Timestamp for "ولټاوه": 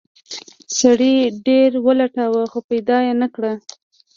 1.85-2.43